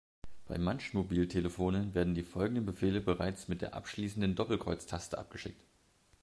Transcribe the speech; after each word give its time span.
Bei 0.47 0.57
manchen 0.57 0.97
Mobiltelefonen 0.97 1.93
werden 1.93 2.15
die 2.15 2.23
folgenden 2.23 2.65
Befehle 2.65 3.01
bereits 3.01 3.47
mit 3.47 3.61
der 3.61 3.75
abschließenden 3.75 4.33
Doppelkreuz-Taste 4.33 5.15
abgeschickt. 5.15 5.61